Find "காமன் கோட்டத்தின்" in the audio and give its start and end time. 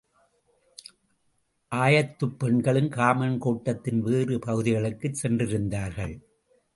2.89-4.01